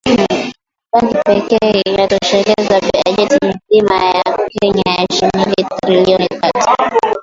[0.91, 7.17] Bangi pekee itatosheleza bajeti nzima ya Kenya ya shilingi Trilioni tatu